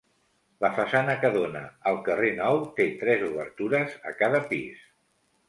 [0.63, 4.83] La façana que dóna al carrer Nou, té tres obertures a cada pis.